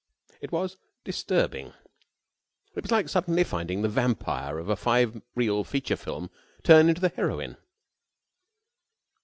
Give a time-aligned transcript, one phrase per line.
[0.41, 1.73] It was disturbing.
[2.73, 6.31] It was like suddenly finding the vampire of a five reel feature film
[6.63, 7.57] turn into the heroine.